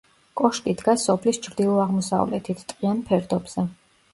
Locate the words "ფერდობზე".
3.11-3.69